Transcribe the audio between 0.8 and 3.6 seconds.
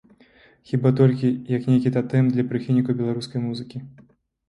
толькі, як нейкі татэм для прыхільнікаў беларускай